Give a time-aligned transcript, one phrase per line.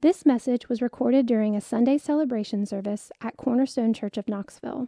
[0.00, 4.86] This message was recorded during a Sunday celebration service at Cornerstone Church of Knoxville.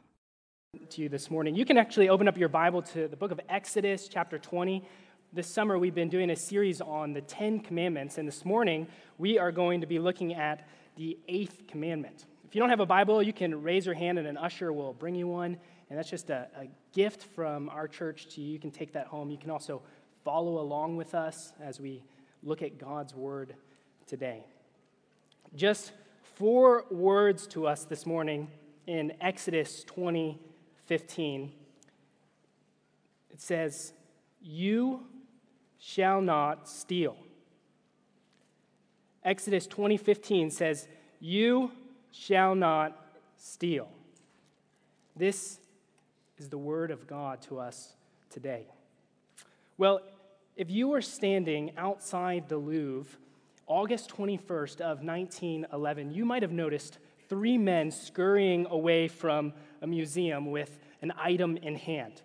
[0.89, 1.57] To you this morning.
[1.57, 4.85] You can actually open up your Bible to the book of Exodus, chapter 20.
[5.33, 8.87] This summer, we've been doing a series on the Ten Commandments, and this morning,
[9.19, 12.27] we are going to be looking at the eighth commandment.
[12.47, 14.93] If you don't have a Bible, you can raise your hand, and an usher will
[14.93, 15.57] bring you one.
[15.89, 18.53] And that's just a, a gift from our church to you.
[18.53, 19.29] You can take that home.
[19.33, 19.83] You can also
[20.25, 22.05] follow along with us as we
[22.45, 23.57] look at God's Word
[24.07, 24.45] today.
[25.55, 25.93] Just
[26.23, 28.49] four words to us this morning
[28.87, 30.39] in Exodus 20
[30.87, 31.53] 15.
[33.31, 33.93] It says,
[34.41, 35.07] You
[35.79, 37.17] shall not steal.
[39.25, 40.87] Exodus 20 15 says,
[41.19, 41.73] You
[42.13, 42.97] shall not
[43.37, 43.89] steal.
[45.17, 45.59] This
[46.39, 47.95] is the word of God to us
[48.31, 48.67] today.
[49.79, 50.01] Well,
[50.57, 53.19] if you were standing outside the Louvre
[53.71, 60.51] August 21st of 1911, you might have noticed three men scurrying away from a museum
[60.51, 62.21] with an item in hand.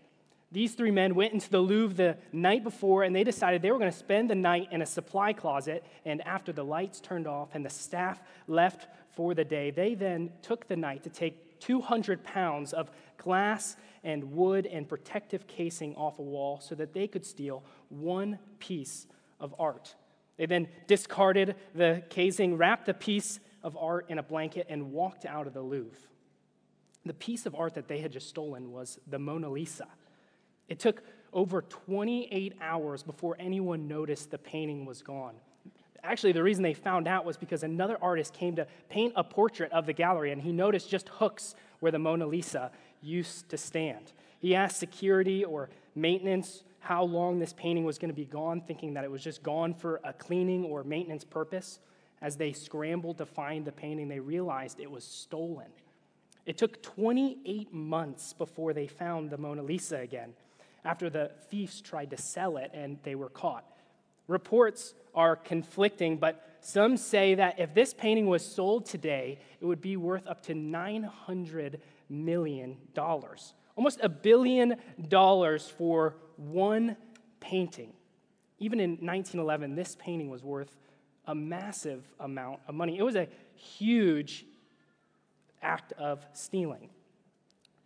[0.52, 3.78] These three men went into the Louvre the night before and they decided they were
[3.78, 5.86] going to spend the night in a supply closet.
[6.04, 10.32] And after the lights turned off and the staff left for the day, they then
[10.42, 16.18] took the night to take 200 pounds of glass and wood and protective casing off
[16.18, 19.06] a wall so that they could steal one piece
[19.40, 19.94] of art.
[20.38, 25.26] They then discarded the casing, wrapped the piece of art in a blanket, and walked
[25.26, 25.98] out of the Louvre.
[27.06, 29.88] The piece of art that they had just stolen was the Mona Lisa.
[30.68, 35.36] It took over 28 hours before anyone noticed the painting was gone.
[36.04, 39.72] Actually, the reason they found out was because another artist came to paint a portrait
[39.72, 44.12] of the gallery, and he noticed just hooks where the Mona Lisa used to stand.
[44.40, 48.94] He asked security or maintenance how long this painting was going to be gone, thinking
[48.94, 51.80] that it was just gone for a cleaning or maintenance purpose.
[52.22, 55.66] As they scrambled to find the painting, they realized it was stolen.
[56.46, 60.34] It took 28 months before they found the Mona Lisa again,
[60.84, 63.66] after the thieves tried to sell it and they were caught.
[64.28, 69.82] Reports are conflicting, but some say that if this painting was sold today, it would
[69.82, 71.80] be worth up to $900
[72.10, 72.78] million.
[73.76, 74.76] Almost a billion
[75.10, 76.98] dollars for one
[77.40, 77.94] painting.
[78.60, 80.78] Even in 1911, this painting was worth
[81.28, 82.98] a massive amount of money.
[82.98, 84.46] It was a huge
[85.62, 86.90] act of stealing.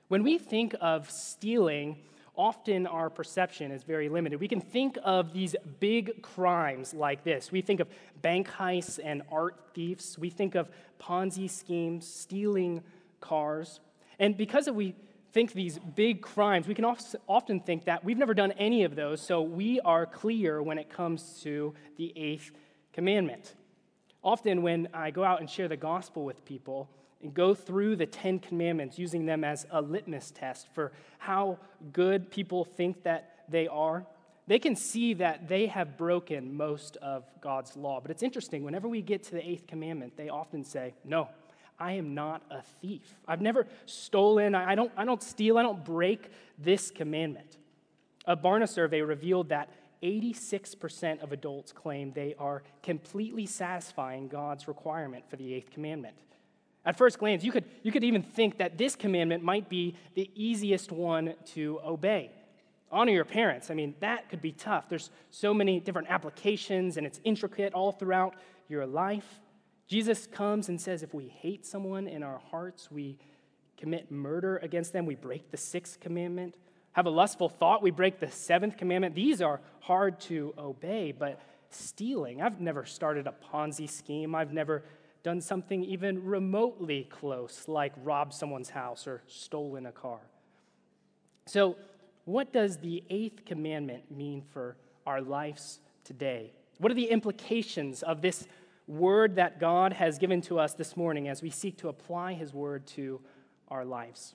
[0.09, 1.97] When we think of stealing,
[2.35, 4.39] often our perception is very limited.
[4.39, 7.51] We can think of these big crimes like this.
[7.51, 7.87] We think of
[8.21, 10.17] bank heists and art thieves.
[10.17, 12.81] We think of Ponzi schemes, stealing
[13.21, 13.79] cars.
[14.19, 14.95] And because of we
[15.31, 19.21] think these big crimes, we can often think that we've never done any of those,
[19.21, 22.51] so we are clear when it comes to the eighth
[22.93, 23.55] commandment.
[24.23, 26.89] Often, when I go out and share the gospel with people
[27.21, 31.59] and go through the Ten Commandments, using them as a litmus test for how
[31.93, 34.05] good people think that they are,
[34.47, 37.99] they can see that they have broken most of God's law.
[38.01, 41.29] But it's interesting, whenever we get to the eighth commandment, they often say, No,
[41.79, 43.15] I am not a thief.
[43.27, 44.53] I've never stolen.
[44.53, 45.57] I don't, I don't steal.
[45.57, 47.57] I don't break this commandment.
[48.25, 49.69] A Barna survey revealed that
[50.03, 56.15] 86% of adults claim they are completely satisfying God's requirement for the eighth commandment.
[56.85, 60.29] At first glance, you could, you could even think that this commandment might be the
[60.35, 62.31] easiest one to obey.
[62.91, 63.69] Honor your parents.
[63.69, 64.89] I mean, that could be tough.
[64.89, 68.35] There's so many different applications, and it's intricate all throughout
[68.67, 69.41] your life.
[69.89, 73.17] Jesus comes and says if we hate someone in our hearts, we
[73.75, 76.53] commit murder against them, we break the sixth commandment.
[76.91, 79.15] Have a lustful thought, we break the seventh commandment.
[79.15, 81.41] These are hard to obey, but
[81.71, 84.35] stealing, I've never started a Ponzi scheme.
[84.35, 84.83] I've never
[85.23, 90.19] done something even remotely close, like robbed someone's house or stolen a car.
[91.47, 91.77] So,
[92.25, 96.51] what does the eighth commandment mean for our lives today?
[96.77, 98.47] What are the implications of this
[98.89, 102.53] word that God has given to us this morning as we seek to apply his
[102.53, 103.21] word to
[103.69, 104.33] our lives?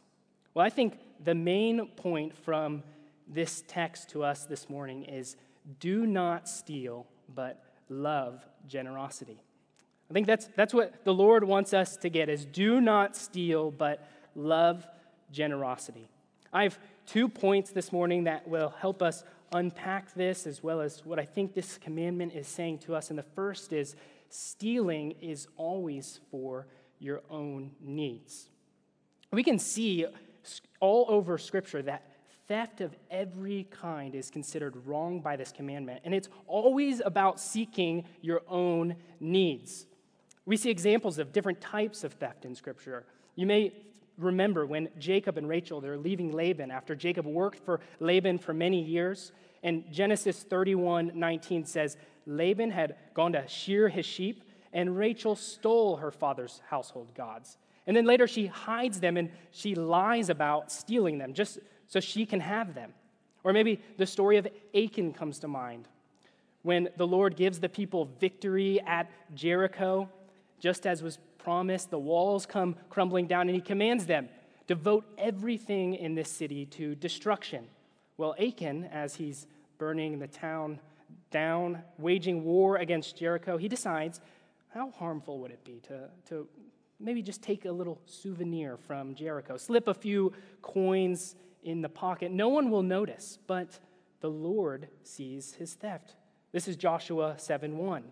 [0.55, 2.85] Well, I think the main point from
[3.27, 5.37] this text to us this morning is
[5.81, 9.43] do not steal, but love generosity.
[10.09, 13.71] I think that's, that's what the Lord wants us to get is do not steal,
[13.73, 14.07] but
[14.37, 14.87] love
[15.33, 16.09] generosity.
[16.53, 21.05] I have two points this morning that will help us unpack this as well as
[21.05, 23.11] what I think this commandment is saying to us.
[23.11, 23.97] And the first is
[24.35, 26.67] stealing is always for
[26.99, 28.49] your own needs.
[29.31, 30.07] We can see
[30.81, 32.11] all over Scripture that
[32.47, 38.05] theft of every kind is considered wrong by this commandment, and it's always about seeking
[38.21, 39.87] your own needs.
[40.47, 43.07] We see examples of different types of theft in Scripture.
[43.37, 43.73] You may
[44.19, 48.83] remember when Jacob and Rachel they're leaving Laban after Jacob worked for Laban for many
[48.83, 49.33] years.
[49.63, 51.97] And Genesis 31 19 says,
[52.27, 57.59] Laban had gone to shear his sheep, and Rachel stole her father's household gods.
[57.87, 62.25] And then later she hides them and she lies about stealing them just so she
[62.25, 62.95] can have them.
[63.45, 65.87] Or maybe the story of Achan comes to mind
[66.65, 70.09] when the Lord gives the people victory at Jericho,
[70.59, 74.31] just as was promised, the walls come crumbling down, and he commands them
[74.67, 77.67] to devote everything in this city to destruction.
[78.17, 80.81] Well, Achan, as he's burning the town
[81.31, 84.21] down, waging war against Jericho, he decides
[84.73, 86.49] how harmful would it be to, to
[86.99, 90.33] maybe just take a little souvenir from Jericho, slip a few
[90.63, 92.31] coins in the pocket.
[92.31, 93.79] No one will notice, but
[94.21, 96.15] the Lord sees his theft.
[96.53, 98.05] This is Joshua 7 1.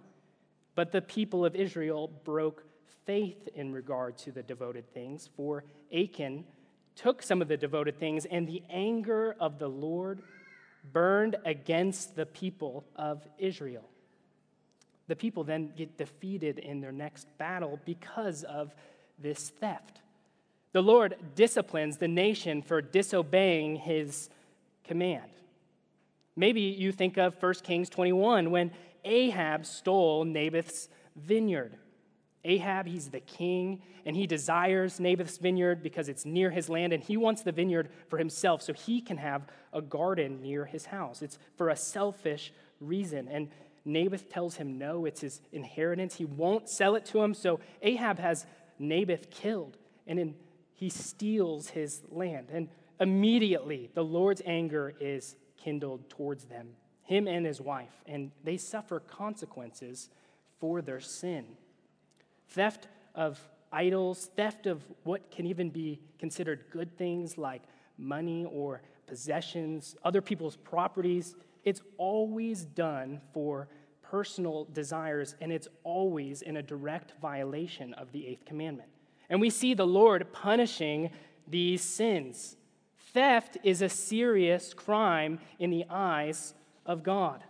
[0.74, 2.64] But the people of Israel broke
[3.04, 5.64] faith in regard to the devoted things, for
[5.94, 6.44] Achan
[6.94, 10.22] took some of the devoted things, and the anger of the Lord
[10.92, 13.88] burned against the people of Israel.
[15.08, 18.74] The people then get defeated in their next battle because of
[19.18, 20.00] this theft.
[20.72, 24.30] The Lord disciplines the nation for disobeying his
[24.84, 25.30] command.
[26.34, 28.70] Maybe you think of 1 Kings 21 when
[29.04, 31.76] Ahab stole Naboth's vineyard.
[32.44, 37.02] Ahab, he's the king, and he desires Naboth's vineyard because it's near his land, and
[37.02, 39.42] he wants the vineyard for himself so he can have
[39.72, 41.22] a garden near his house.
[41.22, 43.28] It's for a selfish reason.
[43.28, 43.48] And
[43.84, 46.16] Naboth tells him no, it's his inheritance.
[46.16, 48.46] He won't sell it to him, so Ahab has
[48.78, 50.34] Naboth killed, and
[50.74, 52.48] he steals his land.
[52.52, 52.68] And
[52.98, 56.70] immediately the Lord's anger is kindled towards them,
[57.04, 60.08] him and his wife, and they suffer consequences
[60.58, 61.44] for their sin.
[62.48, 63.40] Theft of
[63.72, 67.62] idols, theft of what can even be considered good things like
[67.98, 71.34] money or possessions, other people's properties,
[71.64, 73.68] it's always done for
[74.02, 78.88] personal desires, and it's always in a direct violation of the eighth commandment.
[79.30, 81.10] And we see the Lord punishing
[81.48, 82.56] these sins.
[83.14, 86.54] Theft is a serious crime in the eyes
[86.84, 87.42] of God.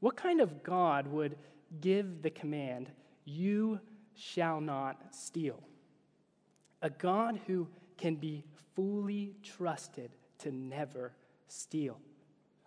[0.00, 1.36] What kind of God would
[1.80, 2.90] give the command,
[3.26, 3.80] You
[4.14, 5.62] shall not steal?
[6.80, 7.68] A God who
[7.98, 8.44] can be
[8.74, 11.12] fully trusted to never
[11.48, 11.98] steal.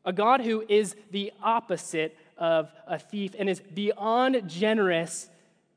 [0.05, 5.29] A God who is the opposite of a thief and is beyond generous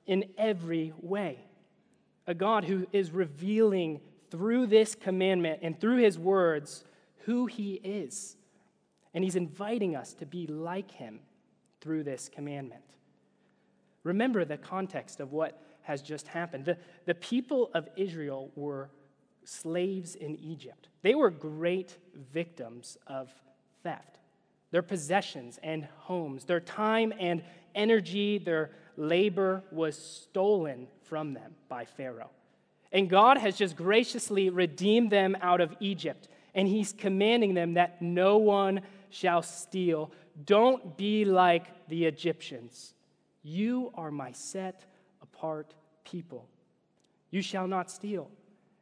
[0.07, 1.39] in every way.
[2.27, 4.01] A God who is revealing
[4.31, 6.85] through this commandment and through his words
[7.25, 8.37] who he is.
[9.15, 11.21] And he's inviting us to be like him
[11.81, 12.83] through this commandment.
[14.05, 16.65] Remember the context of what has just happened.
[16.65, 16.77] The,
[17.07, 18.91] the people of Israel were
[19.45, 21.99] slaves in Egypt, they were great
[22.33, 23.31] victims of
[23.83, 24.19] theft
[24.73, 27.45] their possessions and homes, their time and
[27.75, 32.31] energy, their labor was stolen from them by Pharaoh.
[32.91, 36.29] And God has just graciously redeemed them out of Egypt.
[36.55, 40.11] And He's commanding them that no one shall steal.
[40.45, 42.95] Don't be like the Egyptians.
[43.43, 44.85] You are my set
[45.21, 45.75] apart
[46.05, 46.49] people.
[47.31, 48.31] You shall not steal.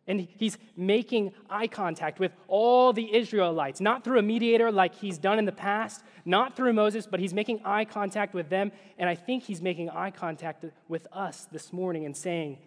[0.07, 5.19] And he's making eye contact with all the Israelites, not through a mediator like he's
[5.19, 8.73] done in the past, not through Moses, but he's making eye contact with them.
[8.99, 12.59] And I think he's making eye contact with us this morning and saying,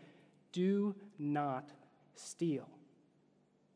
[0.54, 1.70] Do not
[2.16, 2.70] steal.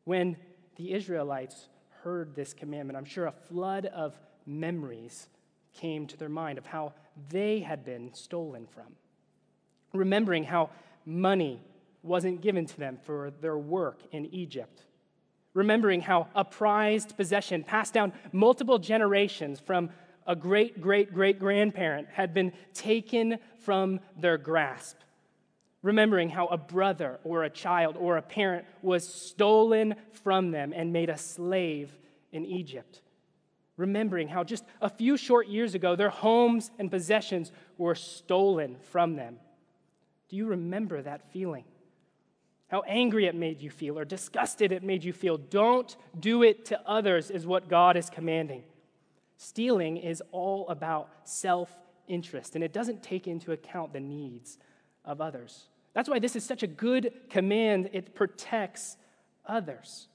[0.04, 0.38] When
[0.76, 1.68] the Israelites
[2.02, 5.28] heard this commandment, I'm sure a flood of memories
[5.74, 6.94] came to their mind of how
[7.28, 8.96] they had been stolen from.
[9.92, 10.70] Remembering how
[11.04, 11.60] money
[12.02, 14.84] wasn't given to them for their work in Egypt.
[15.54, 19.90] Remembering how a prized possession passed down multiple generations from
[20.26, 24.98] a great great great grandparent had been taken from their grasp.
[25.82, 30.92] Remembering how a brother or a child or a parent was stolen from them and
[30.92, 31.96] made a slave
[32.32, 33.00] in Egypt.
[33.78, 39.16] Remembering how just a few short years ago their homes and possessions were stolen from
[39.16, 39.38] them.
[40.28, 41.64] Do you remember that feeling?
[42.68, 45.38] how angry it made you feel or disgusted it made you feel.
[45.38, 48.62] Don't do it to others, is what God is commanding.
[49.38, 51.74] Stealing is all about self
[52.06, 54.58] interest, and it doesn't take into account the needs
[55.04, 55.68] of others.
[55.94, 57.90] That's why this is such a good command.
[57.92, 58.96] It protects
[59.46, 60.08] others.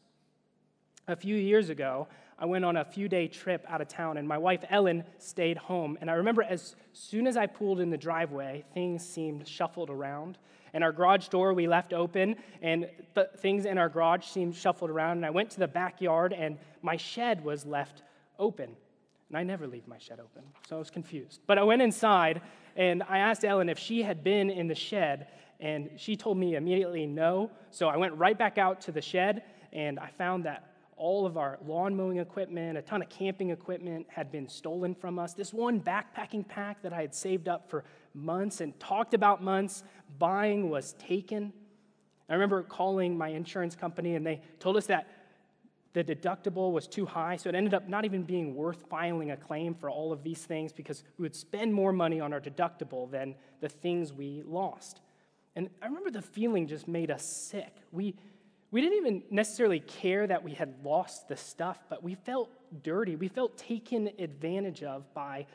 [1.08, 2.08] A few years ago,
[2.43, 5.55] I went on a few day trip out of town, and my wife Ellen stayed
[5.55, 5.97] home.
[6.01, 10.38] And I remember as soon as I pulled in the driveway, things seemed shuffled around.
[10.73, 14.89] And our garage door we left open, and th- things in our garage seemed shuffled
[14.89, 15.19] around.
[15.19, 18.03] And I went to the backyard, and my shed was left
[18.38, 18.75] open.
[19.29, 21.39] And I never leave my shed open, so I was confused.
[21.47, 22.41] But I went inside,
[22.75, 25.27] and I asked Ellen if she had been in the shed,
[25.62, 27.51] and she told me immediately no.
[27.71, 31.38] So I went right back out to the shed, and I found that all of
[31.38, 35.33] our lawn mowing equipment, a ton of camping equipment had been stolen from us.
[35.33, 37.83] This one backpacking pack that I had saved up for
[38.13, 39.83] months and talked about months
[40.19, 41.53] buying was taken.
[42.29, 45.07] I remember calling my insurance company and they told us that
[45.93, 49.38] the deductible was too high, so it ended up not even being worth filing a
[49.38, 53.09] claim for all of these things because we would spend more money on our deductible
[53.12, 55.01] than the things we lost.
[55.55, 57.75] And I remember the feeling just made us sick.
[57.91, 58.15] We
[58.73, 62.49] we didn't even necessarily care that we had lost the stuff, but we felt
[62.81, 63.15] dirty.
[63.15, 65.45] We felt taken advantage of by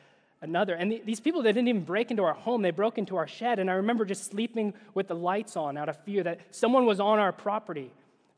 [0.41, 0.73] another.
[0.73, 3.27] And th- these people, they didn't even break into our home, they broke into our
[3.27, 3.59] shed.
[3.59, 7.01] And I remember just sleeping with the lights on out of fear that someone was
[7.01, 7.91] on our property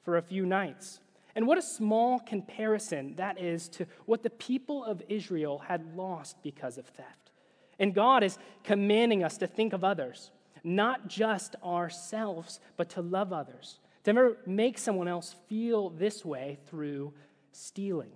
[0.03, 1.00] for a few nights.
[1.35, 6.41] And what a small comparison that is to what the people of Israel had lost
[6.41, 7.29] because of theft.
[7.77, 10.31] And God is commanding us to think of others,
[10.63, 16.58] not just ourselves, but to love others to ever make someone else feel this way
[16.67, 17.13] through
[17.51, 18.12] stealing.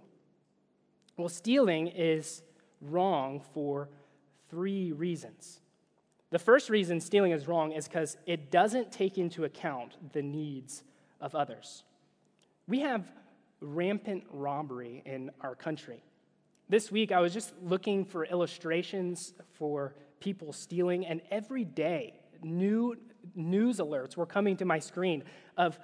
[1.18, 2.42] Well, stealing is
[2.82, 3.90] wrong for
[4.50, 5.62] three reasons.
[6.32, 10.84] The first reason stealing is wrong is because it doesn't take into account the needs
[11.22, 11.84] of others.
[12.68, 13.06] We have
[13.62, 16.04] rampant robbery in our country.
[16.68, 22.16] This week, I was just looking for illustrations for people stealing, and every day,
[22.46, 22.96] new
[23.34, 25.24] news alerts were coming to my screen
[25.58, 25.78] of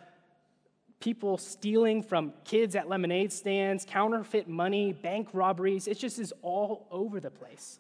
[1.00, 5.88] people stealing from kids at lemonade stands, counterfeit money, bank robberies.
[5.88, 7.80] It just is all over the place.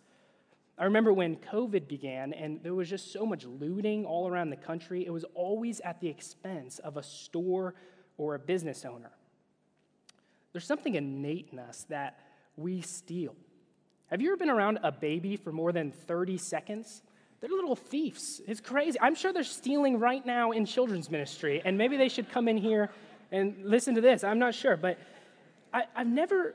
[0.77, 4.57] I remember when COVID began and there was just so much looting all around the
[4.57, 7.75] country, it was always at the expense of a store
[8.17, 9.11] or a business owner.
[10.51, 12.19] There's something innate in us that
[12.57, 13.35] we steal.
[14.07, 17.03] Have you ever been around a baby for more than 30 seconds?
[17.41, 18.39] They're little thieves.
[18.47, 18.99] It's crazy.
[19.01, 22.55] I'm sure they're stealing right now in children's ministry, and maybe they should come in
[22.55, 22.91] here
[23.31, 24.23] and listen to this.
[24.23, 24.99] I'm not sure, but
[25.73, 26.53] I, have never,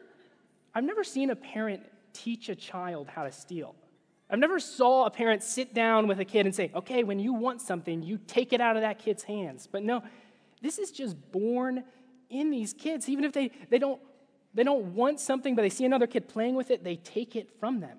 [0.74, 3.74] I've never seen a parent teach a child how to steal.
[4.30, 7.32] I've never saw a parent sit down with a kid and say, "Okay, when you
[7.32, 10.02] want something, you take it out of that kid's hands." But no,
[10.62, 11.84] this is just born
[12.28, 13.08] in these kids.
[13.08, 14.00] Even if they, they don't
[14.54, 17.50] they don't want something, but they see another kid playing with it, they take it
[17.60, 17.98] from them.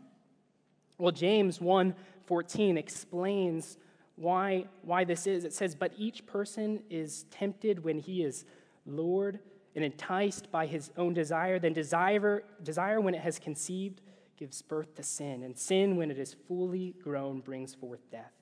[0.97, 1.93] Well, James 1
[2.27, 3.77] 14 explains
[4.15, 5.43] why, why this is.
[5.43, 8.45] It says, But each person is tempted when he is
[8.85, 9.39] lured
[9.75, 11.59] and enticed by his own desire.
[11.59, 14.01] Then desire, desire, when it has conceived,
[14.37, 15.43] gives birth to sin.
[15.43, 18.33] And sin, when it is fully grown, brings forth death.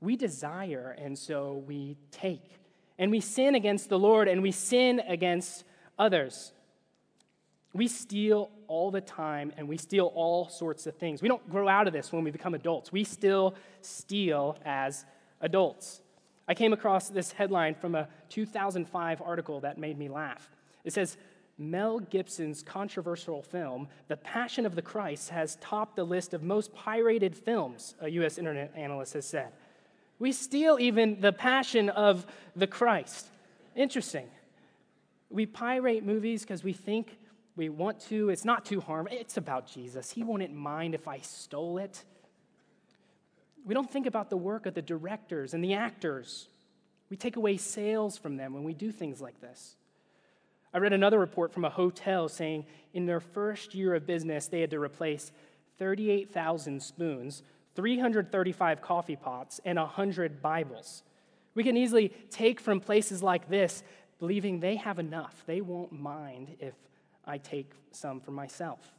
[0.00, 2.58] We desire, and so we take.
[2.98, 5.64] And we sin against the Lord, and we sin against
[5.98, 6.52] others.
[7.72, 11.22] We steal all the time and we steal all sorts of things.
[11.22, 12.90] We don't grow out of this when we become adults.
[12.90, 15.04] We still steal as
[15.40, 16.00] adults.
[16.48, 20.48] I came across this headline from a 2005 article that made me laugh.
[20.84, 21.16] It says,
[21.58, 26.74] Mel Gibson's controversial film, The Passion of the Christ, has topped the list of most
[26.74, 28.38] pirated films, a U.S.
[28.38, 29.52] internet analyst has said.
[30.18, 33.26] We steal even the passion of the Christ.
[33.74, 34.26] Interesting.
[35.30, 37.18] We pirate movies because we think
[37.56, 38.28] we want to.
[38.28, 39.16] It's not too harmful.
[39.18, 40.10] It's about Jesus.
[40.10, 42.04] He wouldn't mind if I stole it.
[43.64, 46.48] We don't think about the work of the directors and the actors.
[47.10, 49.76] We take away sales from them when we do things like this.
[50.74, 54.60] I read another report from a hotel saying in their first year of business, they
[54.60, 55.32] had to replace
[55.78, 57.42] 38,000 spoons,
[57.74, 61.02] 335 coffee pots, and 100 Bibles.
[61.54, 63.82] We can easily take from places like this,
[64.18, 65.42] believing they have enough.
[65.46, 66.74] They won't mind if
[67.26, 68.92] I take some for myself.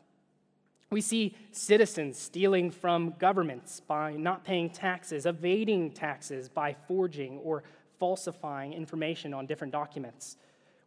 [0.90, 7.64] We see citizens stealing from governments by not paying taxes, evading taxes by forging or
[8.00, 10.38] falsifying information on different documents.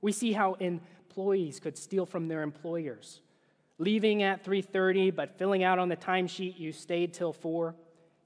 [0.00, 3.20] We see how employees could steal from their employers,
[3.78, 7.74] leaving at 3:30 but filling out on the timesheet you stayed till 4,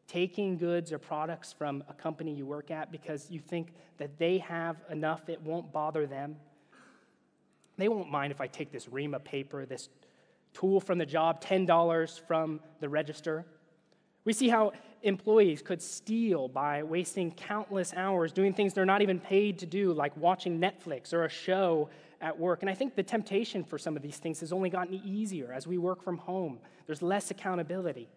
[0.06, 4.38] taking goods or products from a company you work at because you think that they
[4.38, 6.36] have enough it won't bother them.
[7.76, 9.88] They won't mind if I take this ream of paper, this
[10.52, 13.44] tool from the job, $10 from the register.
[14.24, 19.20] We see how employees could steal by wasting countless hours doing things they're not even
[19.20, 21.90] paid to do, like watching Netflix or a show
[22.20, 22.62] at work.
[22.62, 25.66] And I think the temptation for some of these things has only gotten easier as
[25.66, 26.58] we work from home.
[26.86, 28.08] There's less accountability.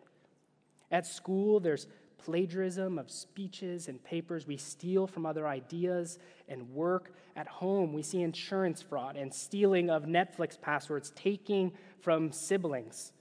[0.91, 1.87] At school, there's
[2.17, 4.47] plagiarism of speeches and papers.
[4.47, 7.13] We steal from other ideas and work.
[7.36, 11.71] At home, we see insurance fraud and stealing of Netflix passwords, taking
[12.01, 13.12] from siblings.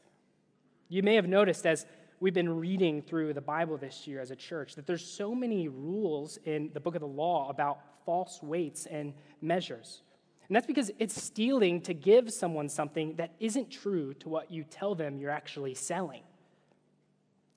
[0.89, 1.87] You may have noticed as
[2.21, 5.69] we've been reading through the Bible this year as a church that there's so many
[5.69, 9.13] rules in the book of the law about false weights and
[9.43, 10.03] measures.
[10.49, 14.65] And that's because it's stealing to give someone something that isn't true to what you
[14.65, 16.23] tell them you're actually selling.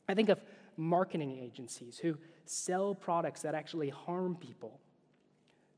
[0.07, 0.39] I think of
[0.79, 4.79] marketing agencies who sell products that actually harm people,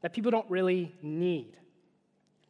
[0.01, 1.57] that people don't really need.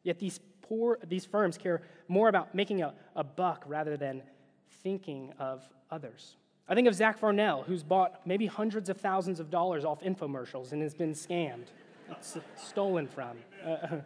[0.03, 4.21] Yet these, poor, these firms care more about making a, a buck rather than
[4.83, 6.35] thinking of others.
[6.67, 10.73] I think of Zach Farnell, who's bought maybe hundreds of thousands of dollars off infomercials
[10.73, 11.67] and has been scammed,
[12.55, 13.37] stolen from.
[13.65, 13.97] Uh,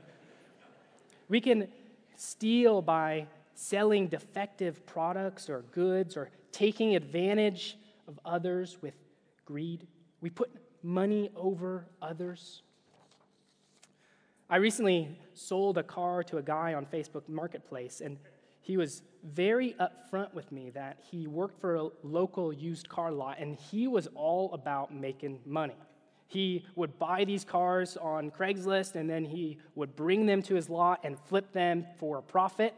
[1.29, 1.67] we can
[2.15, 8.93] steal by selling defective products or goods or taking advantage of others with
[9.45, 9.87] greed.
[10.21, 10.51] We put
[10.83, 12.61] money over others.
[14.49, 18.17] I recently sold a car to a guy on Facebook Marketplace, and
[18.61, 23.37] he was very upfront with me that he worked for a local used car lot
[23.39, 25.75] and he was all about making money.
[26.27, 30.69] He would buy these cars on Craigslist and then he would bring them to his
[30.69, 32.73] lot and flip them for a profit.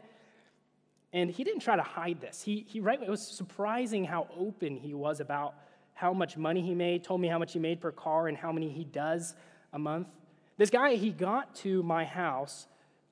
[1.12, 2.42] And he didn't try to hide this.
[2.42, 5.54] He, he right, it was surprising how open he was about
[5.94, 8.52] how much money he made, told me how much he made per car and how
[8.52, 9.34] many he does
[9.72, 10.08] a month.
[10.56, 12.66] This guy, he got to my house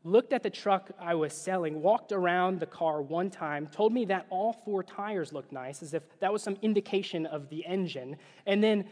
[0.07, 4.05] looked at the truck I was selling, walked around the car one time, told me
[4.07, 8.17] that all four tires looked nice, as if that was some indication of the engine,
[8.47, 8.85] and then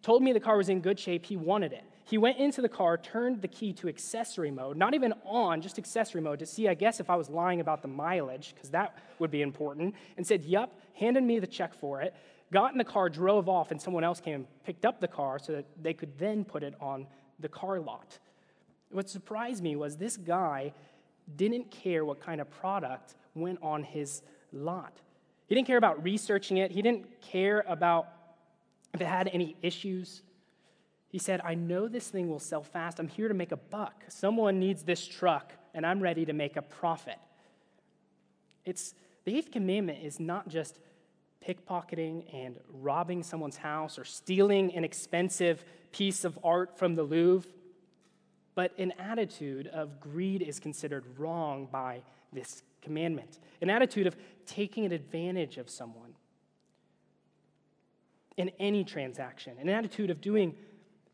[0.00, 1.26] told me the car was in good shape.
[1.26, 1.84] He wanted it.
[2.12, 5.78] He went into the car, turned the key to accessory mode, not even on, just
[5.78, 8.98] accessory mode, to see, I guess, if I was lying about the mileage, because that
[9.18, 12.14] would be important, and said, Yup, handed me the check for it,
[12.52, 15.38] got in the car, drove off, and someone else came and picked up the car
[15.38, 17.06] so that they could then put it on
[17.40, 18.18] the car lot.
[18.90, 20.74] What surprised me was this guy
[21.34, 24.20] didn't care what kind of product went on his
[24.52, 25.00] lot.
[25.46, 28.08] He didn't care about researching it, he didn't care about
[28.92, 30.20] if it had any issues.
[31.12, 32.98] He said, I know this thing will sell fast.
[32.98, 34.02] I'm here to make a buck.
[34.08, 37.18] Someone needs this truck, and I'm ready to make a profit.
[38.64, 38.94] It's
[39.24, 40.78] the eighth commandment is not just
[41.46, 47.50] pickpocketing and robbing someone's house or stealing an expensive piece of art from the Louvre.
[48.54, 54.90] But an attitude of greed is considered wrong by this commandment, an attitude of taking
[54.90, 56.14] advantage of someone
[58.38, 60.54] in any transaction, an attitude of doing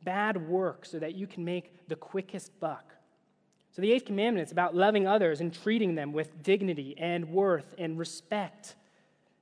[0.09, 2.95] bad work so that you can make the quickest buck.
[3.73, 7.75] So, the eighth commandment is about loving others and treating them with dignity and worth
[7.77, 8.75] and respect.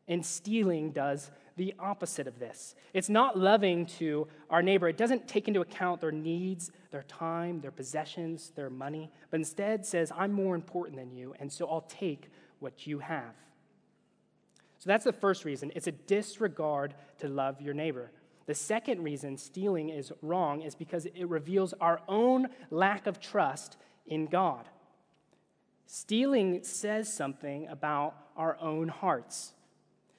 [0.09, 2.75] And stealing does the opposite of this.
[2.93, 4.89] It's not loving to our neighbor.
[4.89, 9.87] It doesn't take into account their needs, their time, their possessions, their money, but instead
[9.87, 13.35] says, I'm more important than you, and so I'll take what you have.
[14.81, 15.71] So that's the first reason.
[15.77, 18.11] It's a disregard to love your neighbor.
[18.47, 23.77] The second reason stealing is wrong is because it reveals our own lack of trust
[24.07, 24.69] in God.
[25.87, 29.53] Stealing says something about our own hearts.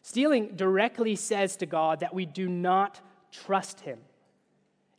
[0.01, 3.99] Stealing directly says to God that we do not trust Him.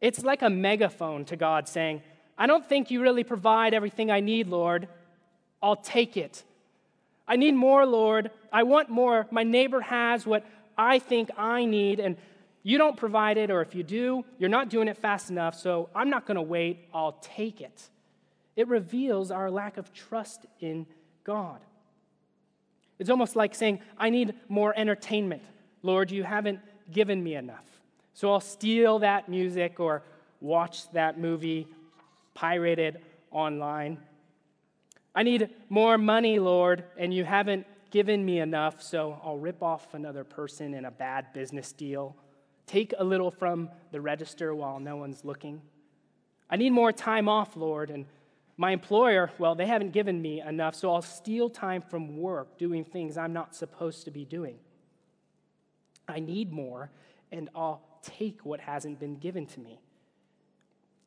[0.00, 2.02] It's like a megaphone to God saying,
[2.36, 4.88] I don't think you really provide everything I need, Lord.
[5.62, 6.44] I'll take it.
[7.26, 8.30] I need more, Lord.
[8.52, 9.26] I want more.
[9.30, 12.16] My neighbor has what I think I need, and
[12.62, 15.88] you don't provide it, or if you do, you're not doing it fast enough, so
[15.94, 16.88] I'm not going to wait.
[16.92, 17.88] I'll take it.
[18.56, 20.86] It reveals our lack of trust in
[21.24, 21.60] God.
[22.98, 25.42] It's almost like saying, I need more entertainment.
[25.82, 26.58] Lord, you haven't
[26.90, 27.64] given me enough.
[28.14, 30.02] So I'll steal that music or
[30.40, 31.68] watch that movie
[32.34, 33.98] pirated online.
[35.14, 39.94] I need more money, Lord, and you haven't given me enough, so I'll rip off
[39.94, 42.16] another person in a bad business deal.
[42.68, 45.62] Take a little from the register while no one's looking.
[46.50, 48.06] I need more time off, Lord, and
[48.58, 52.84] my employer, well, they haven't given me enough, so I'll steal time from work doing
[52.84, 54.58] things I'm not supposed to be doing.
[56.06, 56.90] I need more,
[57.32, 59.80] and I'll take what hasn't been given to me.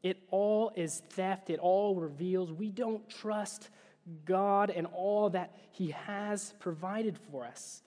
[0.01, 1.49] It all is theft.
[1.49, 3.69] It all reveals we don't trust
[4.25, 7.83] God and all that He has provided for us.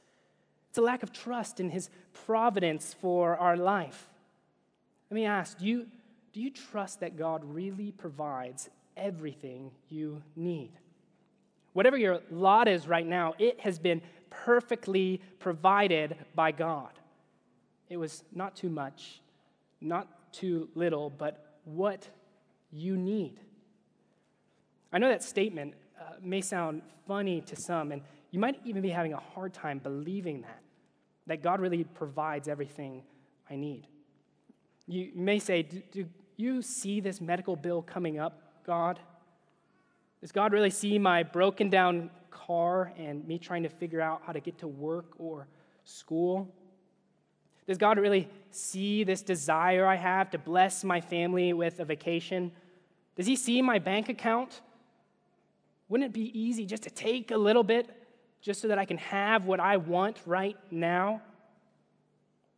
[0.74, 1.88] It's a lack of trust in his
[2.26, 4.08] providence for our life.
[5.08, 5.86] Let me ask do you,
[6.32, 10.72] do you trust that God really provides everything you need?
[11.74, 16.90] Whatever your lot is right now, it has been perfectly provided by God.
[17.88, 19.20] It was not too much,
[19.80, 22.08] not too little, but what
[22.72, 23.38] you need.
[24.92, 28.90] I know that statement uh, may sound funny to some, and you might even be
[28.90, 30.63] having a hard time believing that,
[31.26, 33.02] that God really provides everything
[33.50, 33.86] I need.
[34.86, 36.06] You may say, do, do
[36.36, 38.98] you see this medical bill coming up, God?
[40.20, 44.32] Does God really see my broken down car and me trying to figure out how
[44.32, 45.46] to get to work or
[45.84, 46.54] school?
[47.66, 52.52] Does God really see this desire I have to bless my family with a vacation?
[53.16, 54.60] Does He see my bank account?
[55.88, 57.88] Wouldn't it be easy just to take a little bit
[58.44, 61.22] just so that I can have what I want right now?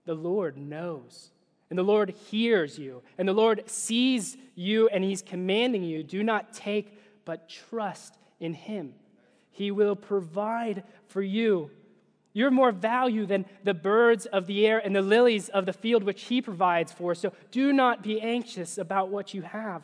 [0.05, 1.31] The Lord knows.
[1.70, 3.03] And the Lord hears you.
[3.16, 8.53] And the Lord sees you and He's commanding you do not take, but trust in
[8.53, 8.94] Him.
[9.53, 11.70] He will provide for you.
[12.33, 16.03] You're more value than the birds of the air and the lilies of the field,
[16.03, 17.14] which He provides for.
[17.14, 19.83] So do not be anxious about what you have,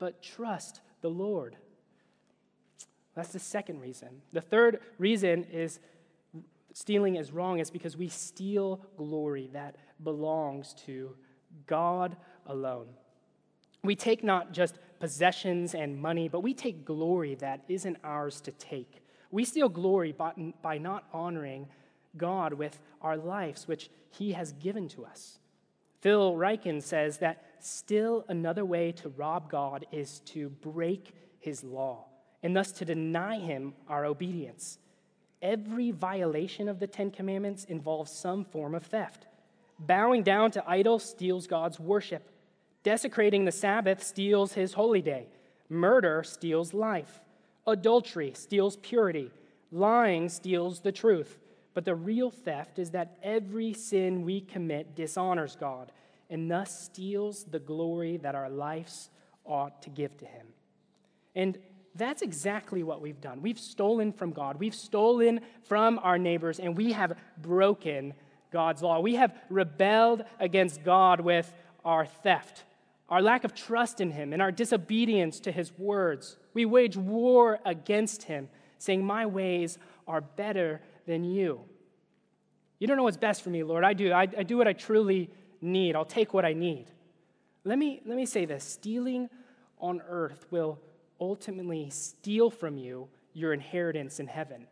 [0.00, 1.56] but trust the Lord.
[3.16, 4.20] That's the second reason.
[4.32, 5.80] The third reason is
[6.74, 11.16] stealing is wrong is because we steal glory that belongs to
[11.66, 12.88] God alone.
[13.82, 18.52] We take not just possessions and money, but we take glory that isn't ours to
[18.52, 19.02] take.
[19.30, 21.68] We steal glory by, not honoring
[22.18, 25.38] God with our lives, which He has given to us.
[26.02, 32.06] Phil Ryken says that still another way to rob God is to break His law
[32.46, 34.78] and thus to deny Him our obedience.
[35.42, 39.26] Every violation of the Ten Commandments involves some form of theft.
[39.80, 42.22] Bowing down to idols steals God's worship.
[42.84, 45.26] Desecrating the Sabbath steals His holy day.
[45.68, 47.20] Murder steals life.
[47.66, 49.32] Adultery steals purity.
[49.72, 51.40] Lying steals the truth.
[51.74, 55.90] But the real theft is that every sin we commit dishonors God
[56.30, 59.10] and thus steals the glory that our lives
[59.44, 60.46] ought to give to Him.
[61.34, 61.58] And
[61.96, 63.42] that's exactly what we've done.
[63.42, 68.14] We've stolen from God, we've stolen from our neighbors, and we have broken
[68.52, 69.00] God's law.
[69.00, 71.52] We have rebelled against God with
[71.84, 72.64] our theft,
[73.08, 76.36] our lack of trust in Him, and our disobedience to His words.
[76.54, 81.60] We wage war against Him, saying, My ways are better than you.
[82.78, 83.84] You don't know what's best for me, Lord.
[83.84, 84.12] I do.
[84.12, 85.30] I, I do what I truly
[85.60, 85.96] need.
[85.96, 86.86] I'll take what I need.
[87.64, 89.28] Let me, let me say this stealing
[89.78, 90.78] on earth will
[91.20, 94.66] ultimately steal from you your inheritance in heaven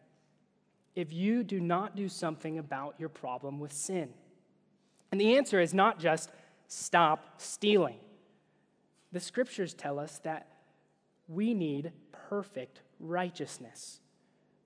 [0.95, 4.11] if you do not do something about your problem with sin.
[5.11, 6.31] And the answer is not just
[6.69, 7.97] stop stealing.
[9.13, 10.49] The scriptures tell us that
[11.29, 11.93] we need
[12.29, 14.01] perfect righteousness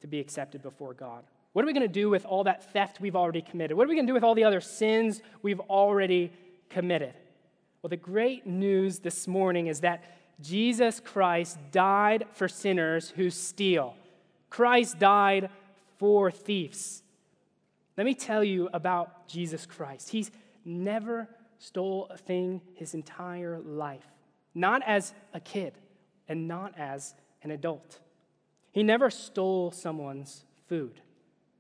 [0.00, 1.24] to be accepted before God.
[1.52, 3.76] What are we going to do with all that theft we've already committed?
[3.76, 6.32] What are we going to do with all the other sins we've already
[6.68, 7.14] committed?
[7.82, 10.04] Well, the great news this morning is that
[10.40, 13.96] Jesus Christ died for sinners who steal.
[14.50, 15.50] Christ died
[15.98, 17.02] for thieves.
[17.96, 20.10] Let me tell you about Jesus Christ.
[20.10, 20.30] He's
[20.64, 24.06] never stole a thing his entire life,
[24.54, 25.74] not as a kid
[26.28, 27.98] and not as an adult.
[28.70, 31.00] He never stole someone's food.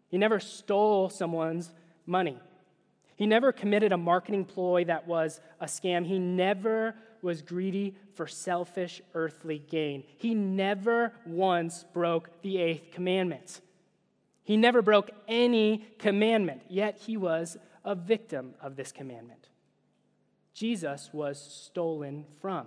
[0.08, 1.72] He never stole someone's
[2.06, 2.38] money.
[3.16, 6.06] He never committed a marketing ploy that was a scam.
[6.06, 10.04] He never was greedy for selfish earthly gain.
[10.16, 13.60] He never once broke the eighth commandment.
[14.44, 19.48] He never broke any commandment, yet he was a victim of this commandment.
[20.54, 22.66] Jesus was stolen from.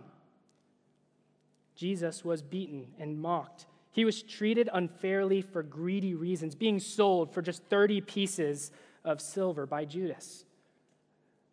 [1.76, 7.42] Jesus was beaten and mocked he was treated unfairly for greedy reasons, being sold for
[7.42, 8.72] just 30 pieces
[9.04, 10.46] of silver by Judas.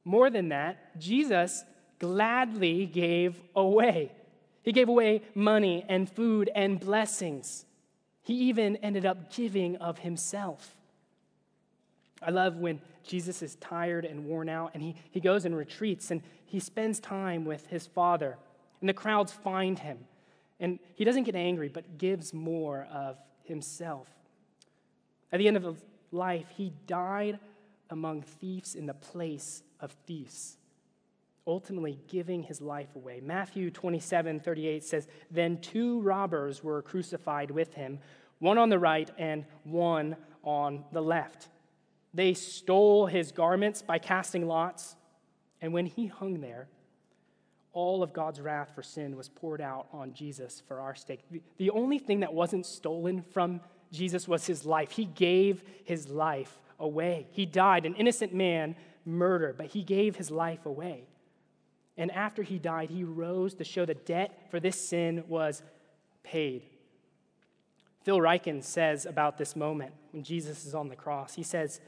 [0.04, 1.64] More than that, Jesus
[1.98, 4.12] gladly gave away.
[4.62, 7.64] He gave away money and food and blessings.
[8.22, 10.76] He even ended up giving of himself.
[12.22, 16.10] I love when Jesus is tired and worn out and he, he goes and retreats
[16.10, 18.36] and he spends time with his father.
[18.80, 19.98] And the crowds find him
[20.60, 24.08] and he doesn't get angry, but gives more of himself.
[25.32, 27.38] At the end of life, he died
[27.90, 30.57] among thieves in the place of thieves,
[31.48, 33.20] ultimately giving his life away.
[33.20, 37.98] Matthew 27 38 says, Then two robbers were crucified with him,
[38.38, 41.48] one on the right and one on the left.
[42.14, 44.94] They stole his garments by casting lots.
[45.60, 46.68] And when he hung there,
[47.72, 51.20] all of God's wrath for sin was poured out on Jesus for our sake.
[51.58, 53.60] The only thing that wasn't stolen from
[53.92, 54.92] Jesus was his life.
[54.92, 57.26] He gave his life away.
[57.30, 61.08] He died, an innocent man murdered, but he gave his life away.
[61.98, 65.62] And after he died, he rose to show the debt for this sin was
[66.22, 66.62] paid.
[68.04, 71.80] Phil Ryken says about this moment when Jesus is on the cross, he says,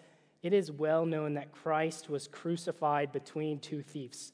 [0.42, 4.32] It is well known that Christ was crucified between two thieves.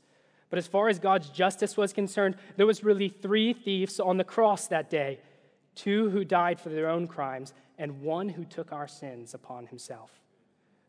[0.49, 4.25] But as far as God's justice was concerned, there was really three thieves on the
[4.25, 5.21] cross that day
[5.77, 10.11] two who died for their own crimes, and one who took our sins upon himself.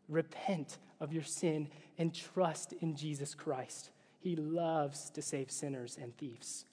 [0.08, 3.90] Repent of your sin and trust in Jesus Christ.
[4.20, 6.64] He loves to save sinners and thieves.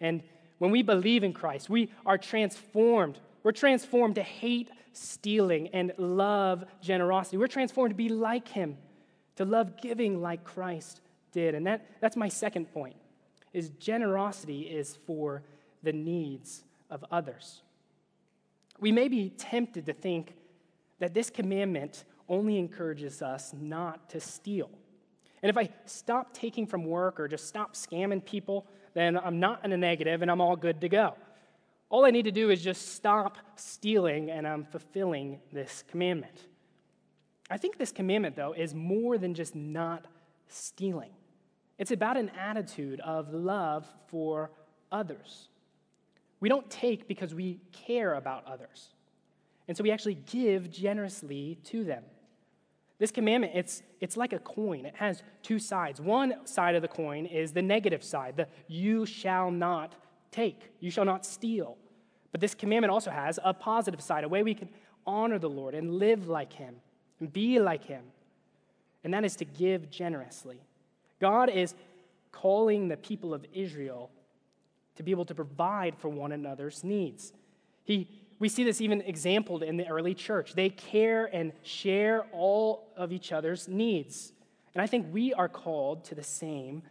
[0.00, 0.22] And
[0.58, 3.18] when we believe in Christ, we are transformed.
[3.42, 7.36] We're transformed to hate stealing and love generosity.
[7.36, 8.76] We're transformed to be like Him,
[9.36, 11.00] to love giving like Christ
[11.32, 11.54] did.
[11.54, 12.96] And that, that's my second point
[13.52, 15.42] is generosity is for
[15.82, 17.62] the needs of others.
[18.78, 20.34] We may be tempted to think
[20.98, 24.70] that this commandment only encourages us not to steal.
[25.42, 29.64] And if I stop taking from work or just stop scamming people, then I'm not
[29.64, 31.14] in a negative and I'm all good to go.
[31.88, 36.46] All I need to do is just stop stealing and I'm fulfilling this commandment.
[37.50, 40.06] I think this commandment, though, is more than just not
[40.46, 41.10] stealing.
[41.78, 44.50] It's about an attitude of love for
[44.92, 45.48] others.
[46.38, 48.90] We don't take because we care about others.
[49.66, 52.04] And so we actually give generously to them.
[53.00, 54.84] This commandment, it's, it's like a coin.
[54.84, 56.02] It has two sides.
[56.02, 59.94] One side of the coin is the negative side, the you shall not
[60.30, 61.78] take, you shall not steal.
[62.30, 64.68] But this commandment also has a positive side, a way we can
[65.06, 66.76] honor the Lord and live like Him
[67.20, 68.04] and be like Him.
[69.02, 70.60] And that is to give generously.
[71.20, 71.74] God is
[72.32, 74.10] calling the people of Israel
[74.96, 77.32] to be able to provide for one another's needs.
[77.82, 80.54] He we see this even exampled in the early church.
[80.54, 84.32] They care and share all of each other's needs.
[84.74, 86.82] And I think we are called to the same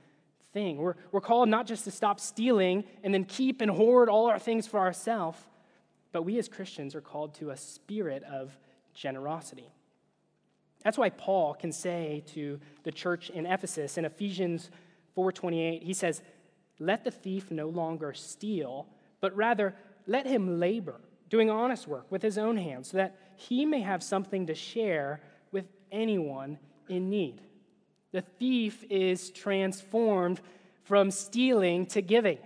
[0.54, 0.78] thing.
[0.78, 4.38] We're, we're called not just to stop stealing and then keep and hoard all our
[4.38, 5.40] things for ourselves,
[6.12, 8.56] but we as Christians are called to a spirit of
[8.94, 9.72] generosity.
[10.84, 14.70] That's why Paul can say to the church in Ephesus in Ephesians
[15.16, 16.22] 4:28, he says,
[16.80, 18.88] "Let the thief no longer steal,
[19.20, 23.66] but rather let him labor." Doing honest work with his own hands, so that he
[23.66, 27.42] may have something to share with anyone in need.
[28.12, 30.42] The thief is transformed
[30.84, 32.40] from stealing to giving,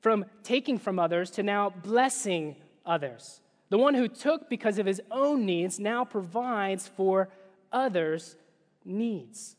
[0.00, 3.40] from taking from others to now blessing others.
[3.70, 7.28] The one who took because of his own needs now provides for
[7.72, 8.36] others'
[8.84, 9.56] needs.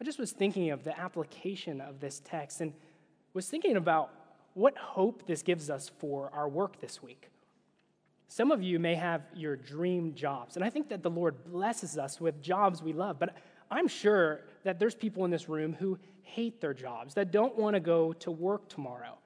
[0.00, 2.74] I just was thinking of the application of this text and
[3.32, 4.10] was thinking about
[4.56, 7.28] what hope this gives us for our work this week.
[8.26, 11.98] Some of you may have your dream jobs, and I think that the Lord blesses
[11.98, 13.36] us with jobs we love, but
[13.70, 17.74] I'm sure that there's people in this room who hate their jobs, that don't want
[17.74, 19.18] to go to work tomorrow.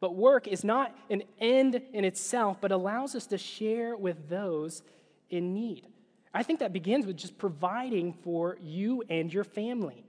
[0.00, 4.82] But work is not an end in itself, but allows us to share with those
[5.28, 5.86] in need.
[6.32, 10.02] I think that begins with just providing for you and your family.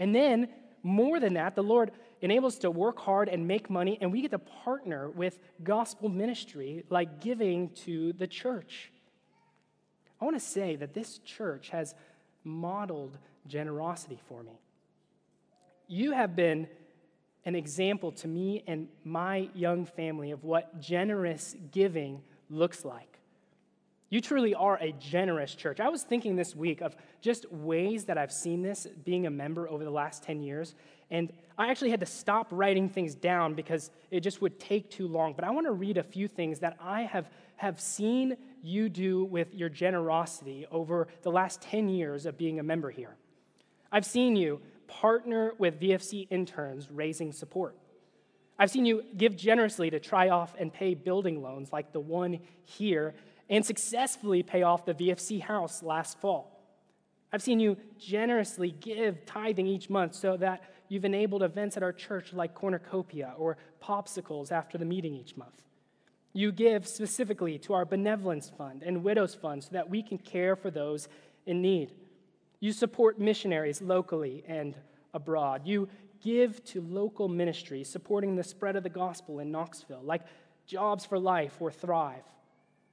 [0.00, 0.48] And then,
[0.82, 1.92] more than that, the Lord
[2.26, 6.08] enables us to work hard and make money, and we get to partner with gospel
[6.08, 8.90] ministry like giving to the church.
[10.20, 11.94] I want to say that this church has
[12.42, 14.58] modeled generosity for me.
[15.86, 16.66] You have been
[17.44, 23.15] an example to me and my young family of what generous giving looks like.
[24.08, 25.80] You truly are a generous church.
[25.80, 29.68] I was thinking this week of just ways that I've seen this being a member
[29.68, 30.76] over the last 10 years.
[31.10, 35.08] And I actually had to stop writing things down because it just would take too
[35.08, 35.32] long.
[35.32, 39.24] But I want to read a few things that I have, have seen you do
[39.24, 43.16] with your generosity over the last 10 years of being a member here.
[43.90, 47.76] I've seen you partner with VFC interns raising support.
[48.58, 52.38] I've seen you give generously to try off and pay building loans like the one
[52.64, 53.14] here
[53.48, 56.56] and successfully pay off the VFC house last fall.
[57.32, 61.92] I've seen you generously give tithing each month so that you've enabled events at our
[61.92, 65.62] church like cornucopia or popsicles after the meeting each month.
[66.32, 70.54] You give specifically to our benevolence fund and widows fund so that we can care
[70.54, 71.08] for those
[71.46, 71.92] in need.
[72.60, 74.74] You support missionaries locally and
[75.14, 75.62] abroad.
[75.64, 75.88] You
[76.22, 80.22] give to local ministries supporting the spread of the gospel in Knoxville, like
[80.66, 82.24] Jobs for Life or Thrive.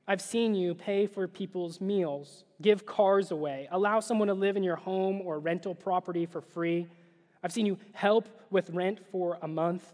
[0.05, 4.63] I've seen you pay for people's meals, give cars away, allow someone to live in
[4.63, 6.87] your home or rental property for free.
[7.41, 9.93] I've seen you help with rent for a month.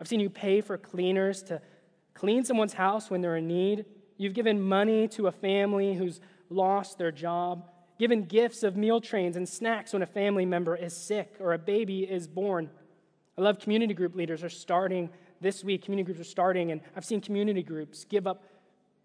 [0.00, 1.62] I've seen you pay for cleaners to
[2.12, 3.86] clean someone's house when they're in need.
[4.18, 9.34] You've given money to a family who's lost their job, given gifts of meal trains
[9.34, 12.68] and snacks when a family member is sick or a baby is born.
[13.38, 15.08] I love community group leaders are starting
[15.40, 15.84] this week.
[15.84, 18.42] Community groups are starting, and I've seen community groups give up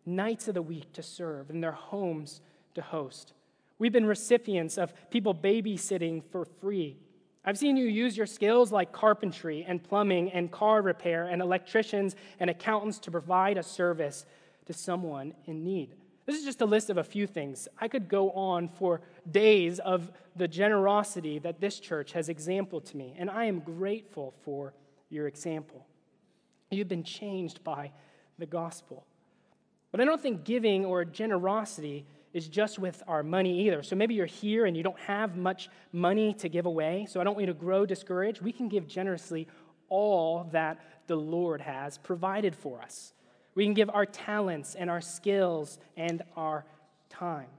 [0.06, 2.42] nights of the week to serve and their homes
[2.76, 3.34] to host.
[3.80, 6.98] We've been recipients of people babysitting for free.
[7.46, 12.16] I've seen you use your skills like carpentry and plumbing and car repair and electricians
[12.40, 14.26] and accountants to provide a service
[14.66, 15.96] to someone in need.
[16.26, 17.68] This is just a list of a few things.
[17.80, 22.98] I could go on for days of the generosity that this church has exampled to
[22.98, 24.74] me, and I am grateful for
[25.10, 25.86] your example.
[26.72, 27.92] You've been changed by
[28.40, 29.06] the gospel.
[29.94, 32.04] But I don't think giving or generosity
[32.34, 33.84] is just with our money either.
[33.84, 37.06] So maybe you're here and you don't have much money to give away.
[37.08, 38.42] So I don't want you to grow discouraged.
[38.42, 39.48] We can give generously
[39.90, 43.14] all that the Lord has provided for us.
[43.54, 46.66] We can give our talents and our skills and our
[47.12, 47.50] time.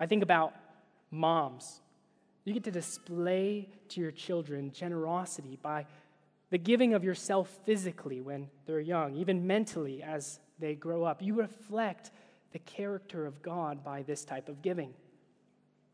[0.00, 0.54] I think about
[1.12, 1.82] moms.
[2.44, 5.86] You get to display to your children generosity by
[6.50, 11.22] the giving of yourself physically when they're young, even mentally as they grow up.
[11.22, 12.10] You reflect
[12.52, 14.94] the character of God by this type of giving.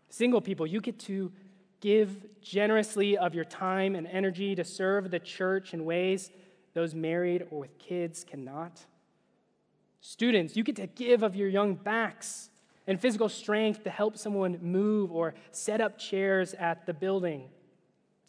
[0.09, 1.33] Single people, you get to
[1.81, 6.31] give generously of your time and energy to serve the church in ways
[6.75, 8.85] those married or with kids cannot.
[10.01, 12.51] Students, you get to give of your young backs
[12.87, 17.49] and physical strength to help someone move or set up chairs at the building.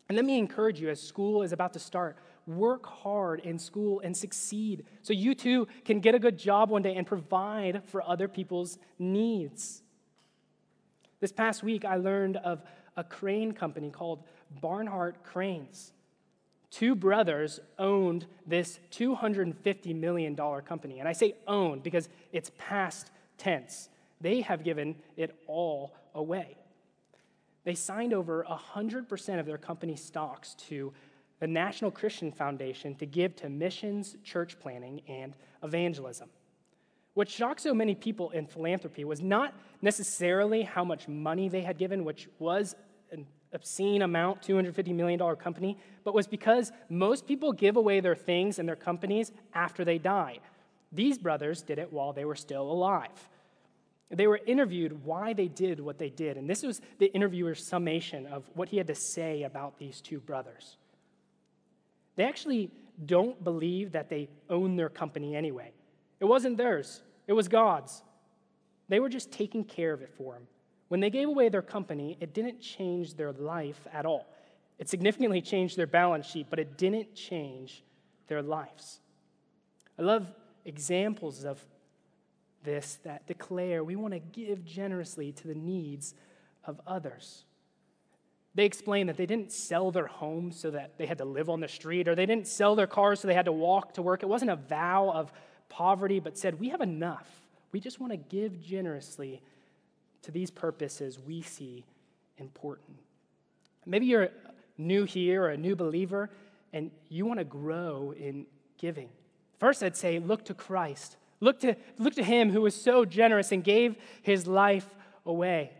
[0.10, 4.01] And let me encourage you as school is about to start work hard in school
[4.01, 8.03] and succeed so you too can get a good job one day and provide for
[8.08, 9.82] other people's needs.
[11.19, 12.62] This past week, I learned of
[12.97, 14.23] a crane company called
[14.62, 15.93] Barnhart Cranes.
[16.69, 20.99] Two brothers owned this $250 million company.
[20.99, 23.89] And I say owned because it's past tense.
[24.21, 26.58] They have given it all away.
[27.63, 30.93] They signed over 100% of their company stocks to
[31.43, 36.29] the National Christian Foundation to give to missions, church planning, and evangelism.
[37.15, 41.77] What shocked so many people in philanthropy was not necessarily how much money they had
[41.77, 42.77] given, which was
[43.12, 48.58] an obscene amount, $250 million company, but was because most people give away their things
[48.58, 50.39] and their companies after they die.
[50.93, 53.27] These brothers did it while they were still alive.
[54.10, 58.27] They were interviewed why they did what they did, and this was the interviewer's summation
[58.27, 60.77] of what he had to say about these two brothers.
[62.15, 62.71] They actually
[63.06, 65.71] don't believe that they own their company anyway.
[66.19, 68.04] It wasn't theirs, it was God's.
[68.89, 70.47] They were just taking care of it for him.
[70.89, 74.28] When they gave away their company, it didn't change their life at all.
[74.78, 77.84] It significantly changed their balance sheet, but it didn't change
[78.28, 78.99] their lives.
[79.97, 80.28] I love
[80.65, 81.63] examples of
[82.63, 86.13] this that declare we want to give generously to the needs
[86.65, 87.45] of others.
[88.55, 91.59] They explained that they didn't sell their homes so that they had to live on
[91.59, 94.21] the street, or they didn't sell their cars so they had to walk to work.
[94.21, 95.31] It wasn't a vow of
[95.69, 97.27] poverty, but said, We have enough.
[97.71, 99.41] We just want to give generously
[100.21, 101.85] to these purposes we see
[102.37, 102.97] important.
[103.85, 104.29] Maybe you're
[104.77, 106.29] new here or a new believer
[106.71, 108.45] and you want to grow in
[108.77, 109.09] giving.
[109.59, 111.17] First, I'd say look to Christ.
[111.39, 114.87] Look to, look to Him who was so generous and gave His life
[115.25, 115.71] away.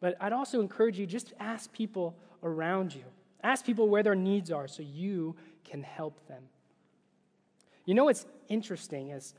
[0.00, 3.04] But I'd also encourage you just ask people around you.
[3.42, 6.42] Ask people where their needs are so you can help them.
[7.84, 9.34] You know what's interesting is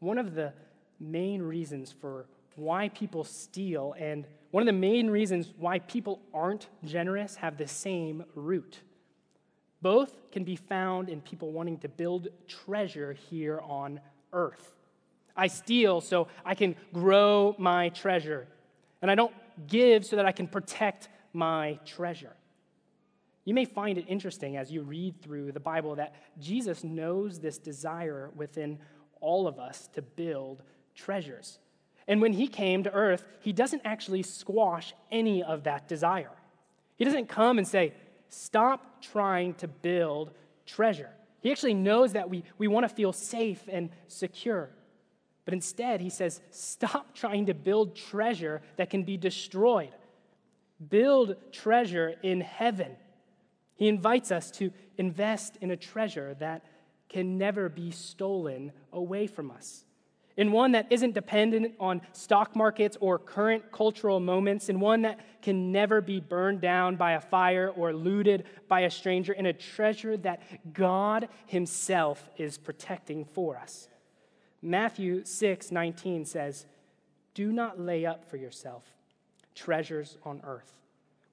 [0.00, 0.52] one of the
[1.00, 6.68] main reasons for why people steal and one of the main reasons why people aren't
[6.84, 8.80] generous have the same root.
[9.82, 14.00] Both can be found in people wanting to build treasure here on
[14.32, 14.72] earth.
[15.36, 18.46] I steal so I can grow my treasure.
[19.02, 19.32] And I don't
[19.66, 22.34] give so that I can protect my treasure.
[23.44, 27.58] You may find it interesting as you read through the Bible that Jesus knows this
[27.58, 28.78] desire within
[29.20, 30.62] all of us to build
[30.94, 31.58] treasures.
[32.06, 36.32] And when he came to earth, he doesn't actually squash any of that desire.
[36.96, 37.94] He doesn't come and say,
[38.28, 40.32] Stop trying to build
[40.66, 41.10] treasure.
[41.40, 44.70] He actually knows that we, we want to feel safe and secure.
[45.44, 49.94] But instead, he says, stop trying to build treasure that can be destroyed.
[50.88, 52.96] Build treasure in heaven.
[53.74, 56.64] He invites us to invest in a treasure that
[57.08, 59.84] can never be stolen away from us.
[60.36, 65.20] in one that isn't dependent on stock markets or current cultural moments, in one that
[65.42, 69.52] can never be burned down by a fire or looted by a stranger, in a
[69.52, 70.42] treasure that
[70.72, 73.88] God Himself is protecting for us.
[74.64, 76.66] Matthew 6 19 says,
[77.34, 78.84] Do not lay up for yourself
[79.54, 80.80] treasures on earth,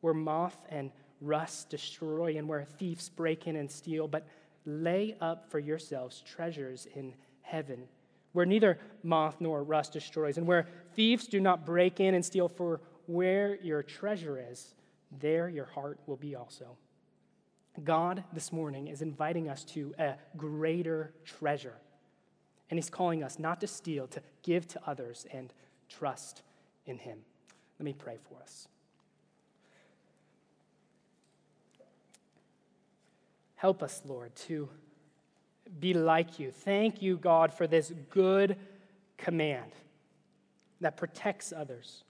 [0.02, 4.28] where moth and rust destroy and where thieves break in and steal, but
[4.66, 7.88] lay up for yourselves treasures in heaven
[8.34, 12.48] where neither moth nor rust destroys, and where thieves do not break in and steal,
[12.48, 14.74] for where your treasure is,
[15.20, 16.78] there your heart will be also.
[17.84, 21.76] God this morning is inviting us to a greater treasure.
[22.72, 25.54] And He's calling us not to steal, to give to others and
[25.90, 26.42] trust
[26.88, 27.20] in Him.
[27.78, 28.68] Let me pray for us.
[33.56, 34.70] Help us, Lord, to
[35.80, 36.50] be like you.
[36.50, 38.56] Thank you, God, for this good
[39.18, 39.72] command
[40.80, 42.04] that protects others.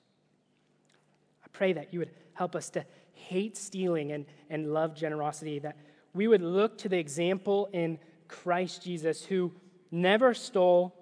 [1.43, 5.76] I pray that you would help us to hate stealing and, and love generosity, that
[6.14, 9.51] we would look to the example in Christ Jesus who
[9.91, 10.95] never stole